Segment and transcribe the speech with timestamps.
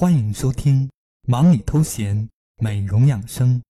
[0.00, 0.88] 欢迎收听
[1.26, 2.28] 忙里偷闲
[2.62, 3.60] 美容养生。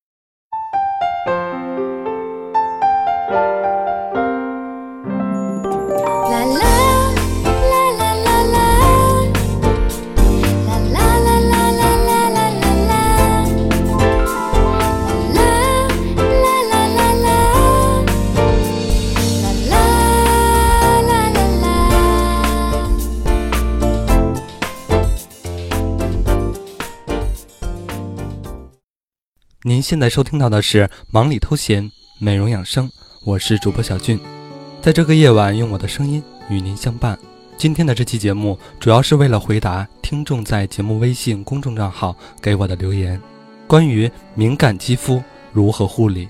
[29.65, 31.91] 您现在收听到的是《忙里偷闲
[32.21, 32.89] 美容养生》，
[33.25, 34.17] 我是主播小俊，
[34.81, 37.19] 在这个夜晚用我的声音与您相伴。
[37.57, 43.21] 今天的这期节目主要是为了回答听众在节目微信公众账号给我的留言，
[43.67, 45.21] 关于敏感肌肤
[45.53, 46.29] 如何护理。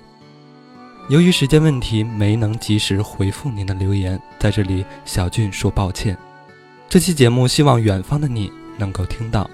[1.11, 6.17] 由于时间问题，没能及时回复您的留言，在这里小俊说抱歉。
[6.89, 9.51] 这期节目希望远方的你能够听到。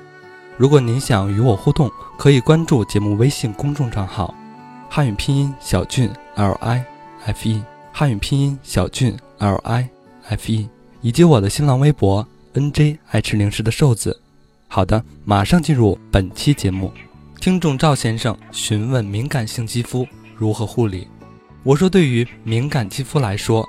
[0.57, 4.33] 如果您想与我互动，可以关注节目微信公众账号
[4.89, 6.85] “汉语拼音小俊 L I
[7.25, 7.61] F E”，
[7.93, 9.89] 汉语拼音小俊 L I
[10.29, 10.69] F E，
[11.01, 14.21] 以及我的新浪微博 N J 爱吃零食的瘦子。
[14.69, 16.93] 好的，马上进入本期节目。
[17.41, 21.09] 听众赵先生询问敏感性肌肤如何护理，
[21.65, 23.69] 我说对于敏感肌肤来说，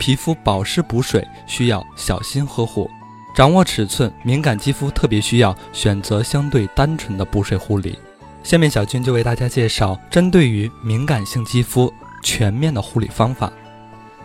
[0.00, 2.90] 皮肤保湿补水需要小心呵护。
[3.34, 7.98] 掌握尺寸，敏感肌肤特别需要选择相对单纯的补水护理。
[8.44, 13.52] 下面小军就为大家介绍针对于敏感性肌肤全面的护理方法。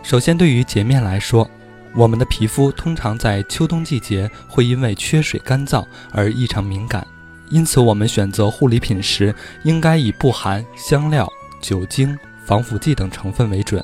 [0.03, 1.49] 首先，对于洁面来说，
[1.95, 7.05] 我们的皮肤通常在秋冬季节会因为缺水干燥而异常敏感，
[7.49, 11.27] 因此我们选择护理品时应该以不含香料、
[11.59, 13.83] 酒精、防腐剂等成分为准。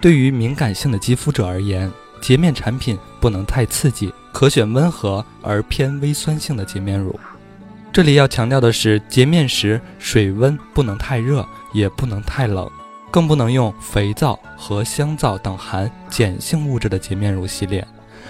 [0.00, 1.88] 对于敏感性的肌肤者而言，
[2.20, 7.18] 洁面产品不能太刺激，可选温和而偏微酸性的洁面乳。
[7.90, 12.70] 这里要强调的是，洁面时水温不能太热，也不能太冷，
[13.10, 17.88] 更不能用肥皂和香皂等含碱性物质的洁面乳洗脸，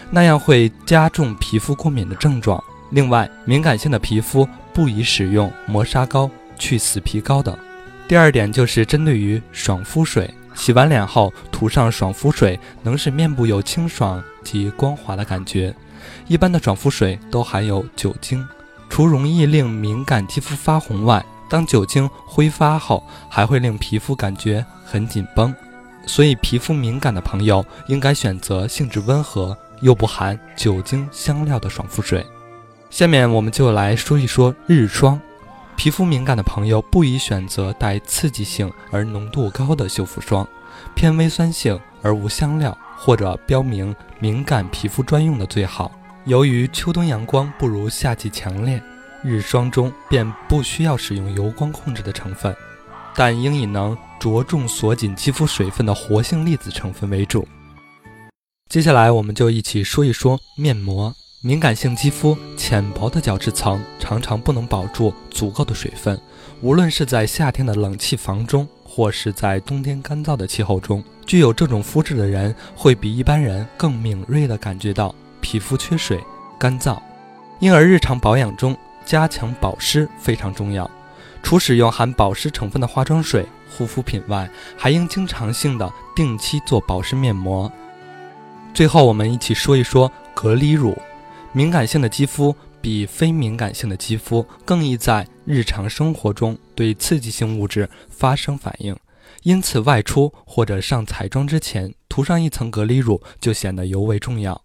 [0.09, 2.63] 那样会加重皮肤过敏的症状。
[2.91, 7.59] 另外，敏感性的皮肤不宜使用磨砂膏、去死皮膏等。
[8.07, 10.33] 第二点就是针对于爽肤水。
[10.55, 15.75] 洗完脸后涂上爽肤水，能使面部有清爽及光滑的感觉。
[16.27, 18.47] 一般的爽肤水都含有酒精，
[18.89, 25.55] 除容易令敏感肌肤发红外，当酒精挥发后，还会令皮肤感觉很紧绷。
[26.07, 32.25] 所以，皮肤敏感的朋友应该选择性质温和又不含酒精、香料的爽肤水。
[32.91, 35.21] 下面我们就来说一说日霜。
[35.75, 40.47] 皮肤敏感的朋友不宜选择带刺激性而浓度高的修复霜，
[40.95, 45.93] 偏微酸性而无香料或者标明敏感皮肤专用的最好。
[46.25, 48.83] 由于秋冬阳光不如夏季强烈，
[49.23, 52.55] 日霜中便不需要使用油光控制的成分，
[53.15, 57.47] 但应以能着重锁紧肌肤水分的活性粒子成分为主。
[58.69, 61.15] 接下来，我们就一起说一说面膜。
[61.43, 66.21] 敏感性肌肤浅薄的角质层常常不能保住足够的水分，
[66.61, 76.19] 无论是在夏天的冷气房中，或是在冬天干燥的气候中，具有这种肤质的人会比一般人更敏锐地感觉到皮肤缺水、
[76.59, 76.99] 干燥，
[77.59, 78.75] 因而日常保养中
[79.05, 80.91] 加强保湿非常重要。
[81.43, 84.49] 除使用含保湿成分的化妆水、护肤品外，
[84.79, 87.71] 还应经常性的定期做保湿面膜。
[88.73, 90.97] 最后，我们一起说一说隔离乳。
[91.53, 98.97] 敏感性的肌肤比非敏感性的肌肤更易在日常生活中对刺激性物质发生反应，
[99.45, 104.61] 因此外出或者上彩妆之前涂上一层隔离乳就显得尤为重要。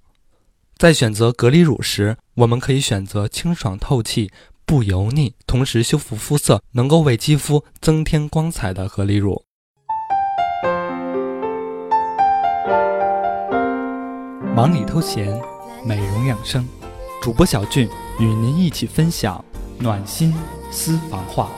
[0.78, 4.31] 在选择隔离乳时，我们可以选择清爽透气、
[4.66, 9.44] 不油腻，同时修复肤色、能够为肌肤增添光彩的隔离乳。
[14.56, 15.40] 忙里偷闲，
[15.86, 16.68] 美容养生。
[17.22, 17.88] 主播小俊
[18.20, 19.46] 与您一起分享
[19.78, 20.34] 暖心
[20.72, 21.52] 私房话。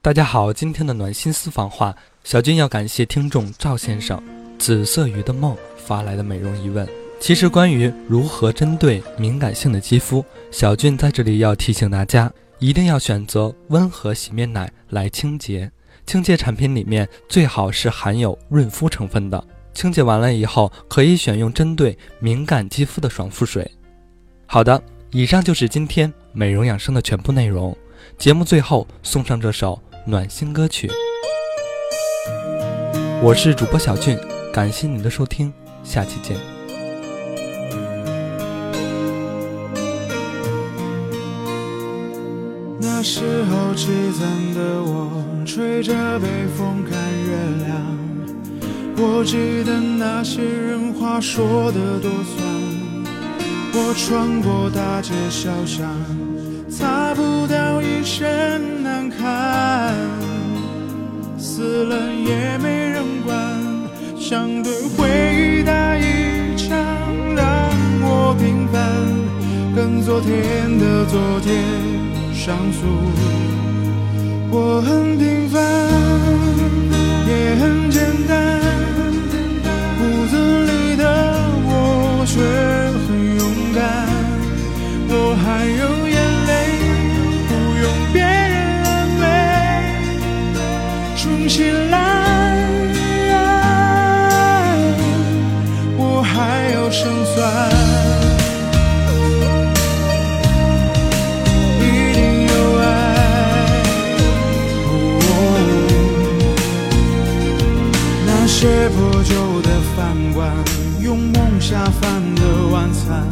[0.00, 4.22] 大家好，今天的暖心私房话，小军要感谢听众赵先生
[4.58, 6.88] “紫色鱼的梦”发来的美容疑问。
[7.20, 15.70] 其实，关于如何针对敏感性的肌肤，小俊在这里要提醒大家，一定要选择温和洗面奶来清洁。
[16.06, 19.42] 清洁产品里面最好是含有润肤成分的。
[19.74, 23.70] 清洁完了以后，可以选用针对敏感肌肤的爽肤水。
[24.46, 27.76] 好的，以上就是今天美容养生的全部内容。
[28.16, 30.90] 节目最后送上这首暖心歌曲。
[33.22, 34.18] 我是主播小俊，
[34.52, 35.52] 感谢您的收听，
[35.84, 36.57] 下期见。
[43.00, 47.30] 那时候凄惨的我，吹着北风看月
[47.64, 47.96] 亮。
[48.96, 52.44] 我记得那些人话说的多酸。
[53.72, 55.88] 我穿过大街小巷，
[56.68, 59.94] 擦不掉一身难堪。
[61.38, 63.38] 死了也没人管，
[64.18, 65.06] 想对回
[65.36, 66.76] 忆打一枪，
[67.36, 67.46] 让
[68.02, 68.82] 我平凡，
[69.76, 71.62] 跟昨天的昨天
[72.48, 72.80] 上诉。
[74.50, 75.60] 我很平凡，
[77.28, 77.30] 也
[77.60, 78.32] 很简单，
[79.98, 80.00] 骨
[80.30, 80.32] 子
[80.64, 81.04] 里的
[81.68, 82.40] 我却
[83.04, 83.06] 很
[83.36, 83.44] 勇
[83.76, 83.78] 敢。
[85.10, 85.12] 我
[85.44, 86.16] 还有眼
[86.48, 86.50] 泪，
[87.50, 87.52] 不
[87.82, 88.88] 用别人安
[89.20, 89.22] 慰。
[91.18, 91.56] 重新
[91.90, 91.94] 来，
[95.98, 97.36] 我还有胜算，
[111.68, 113.28] 下饭的晚餐，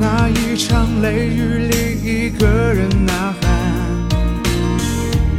[0.00, 3.50] 那一场雷雨里一个人呐喊。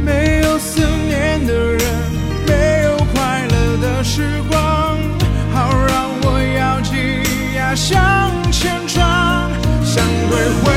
[0.04, 1.82] 没有思念的人，
[2.46, 4.96] 没有快乐的时光，
[5.52, 6.94] 好让我咬紧
[7.56, 9.50] 牙向前闯，
[9.84, 10.69] 想对回